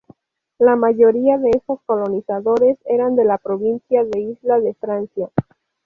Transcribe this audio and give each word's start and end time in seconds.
La 0.57 0.75
mayoría 0.75 1.37
de 1.37 1.51
estos 1.51 1.79
colonizadores 1.85 2.79
eran 2.85 3.15
de 3.15 3.23
la 3.23 3.37
provincia 3.37 4.03
de 4.03 4.19
Isla 4.19 4.57
de 4.59 4.73
Francia. 4.73 5.29